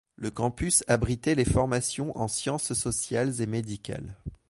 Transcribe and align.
Le 0.15 0.31
campus 0.31 0.83
abritait 0.87 1.35
les 1.35 1.45
formations 1.45 2.17
en 2.17 2.27
sciences 2.27 2.73
sociales 2.73 3.39
et 3.39 3.45
médicales. 3.45 4.17